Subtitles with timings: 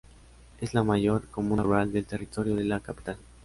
[0.59, 3.17] Es la mayor comuna rural del territorio de la capital.